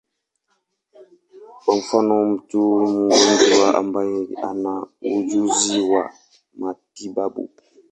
Kwa 1.61 1.75
mfano, 1.77 2.25
mtu 2.25 2.79
mgonjwa 2.87 3.75
ambaye 3.75 4.27
hana 4.41 4.87
ujuzi 5.15 5.79
wa 5.79 6.13
matibabu. 6.57 7.49